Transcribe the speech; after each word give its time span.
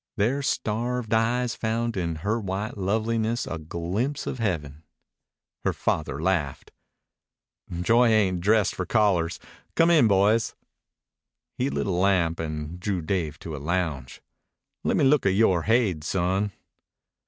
Their 0.17 0.41
starved 0.41 1.13
eyes 1.13 1.53
found 1.53 1.95
in 1.95 2.15
her 2.25 2.39
white 2.39 2.75
loveliness 2.75 3.45
a 3.45 3.59
glimpse 3.59 4.25
of 4.25 4.39
heaven. 4.39 4.81
Her 5.63 5.73
father 5.73 6.19
laughed. 6.19 6.71
"Joy 7.71 8.07
ain't 8.07 8.41
dressed 8.41 8.73
for 8.73 8.87
callers. 8.87 9.39
Come 9.75 9.91
in, 9.91 10.07
boys." 10.07 10.55
He 11.55 11.69
lit 11.69 11.85
a 11.85 11.91
lamp 11.91 12.39
and 12.39 12.79
drew 12.79 13.03
Dave 13.03 13.37
to 13.41 13.55
a 13.55 13.61
lounge. 13.61 14.23
"Lemme 14.83 15.03
look 15.03 15.27
at 15.27 15.35
yore 15.35 15.61
haid, 15.61 16.03
son. 16.03 16.51